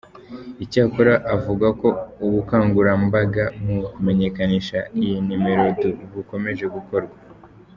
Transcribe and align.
Icyakora 0.63 1.13
avuga 1.35 1.67
ko 1.79 1.87
ubukangurambaga 2.25 3.43
mu 3.63 3.75
kumenyekanisha 3.93 4.77
iyi 4.99 5.15
numero 5.27 5.63
bukomeje 6.13 6.65
gukorwa. 6.75 7.15